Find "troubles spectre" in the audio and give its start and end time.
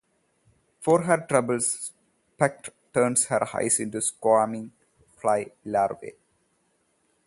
1.27-2.71